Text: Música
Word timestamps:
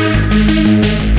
Música 0.00 1.09